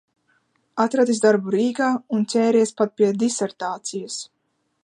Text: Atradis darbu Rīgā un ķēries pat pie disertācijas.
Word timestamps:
Atradis 0.85 1.19
darbu 1.25 1.53
Rīgā 1.57 1.91
un 2.19 2.25
ķēries 2.35 2.75
pat 2.81 2.97
pie 3.03 3.13
disertācijas. 3.25 4.19